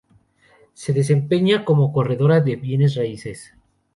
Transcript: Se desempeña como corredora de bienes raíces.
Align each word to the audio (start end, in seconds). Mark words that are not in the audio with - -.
Se 0.73 0.93
desempeña 0.93 1.63
como 1.63 1.93
corredora 1.93 2.41
de 2.41 2.55
bienes 2.55 2.95
raíces. 2.95 3.53